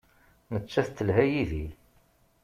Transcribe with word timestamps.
Nettat 0.53 0.89
telha 0.97 1.23
yid-i. 1.31 1.65